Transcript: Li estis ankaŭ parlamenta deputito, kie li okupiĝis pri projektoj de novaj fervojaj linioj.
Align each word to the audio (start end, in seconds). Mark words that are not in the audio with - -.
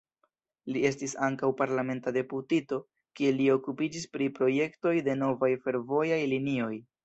Li 0.77 0.81
estis 0.89 1.11
ankaŭ 1.27 1.49
parlamenta 1.59 2.13
deputito, 2.15 2.81
kie 3.19 3.35
li 3.37 3.47
okupiĝis 3.59 4.11
pri 4.17 4.33
projektoj 4.41 4.97
de 5.11 5.19
novaj 5.23 5.55
fervojaj 5.67 6.23
linioj. 6.37 6.77